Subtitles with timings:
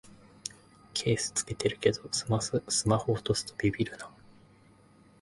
[0.95, 2.39] ケース付けてるけどスマ
[2.97, 4.09] ホ落とすとビビるな